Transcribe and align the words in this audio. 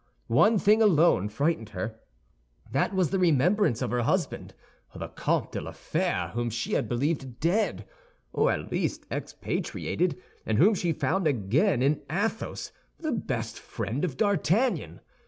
One 0.33 0.57
thing 0.57 0.81
alone 0.81 1.29
frightened 1.29 1.69
her; 1.77 1.99
that 2.71 2.91
was 2.95 3.11
the 3.11 3.19
remembrance 3.19 3.83
of 3.83 3.91
her 3.91 4.01
husband, 4.01 4.55
the 4.95 5.07
Comte 5.09 5.51
de 5.51 5.61
la 5.61 5.73
Fère, 5.73 6.31
whom 6.31 6.49
she 6.49 6.73
had 6.73 6.89
believed 6.89 7.39
dead, 7.39 7.87
or 8.33 8.51
at 8.51 8.71
least 8.71 9.05
expatriated, 9.11 10.19
and 10.43 10.57
whom 10.57 10.73
she 10.73 10.91
found 10.91 11.27
again 11.27 11.83
in 11.83 12.01
Athos—the 12.09 13.11
best 13.11 13.59
friend 13.59 14.03
of 14.03 14.17
D'Artagnan. 14.17 15.01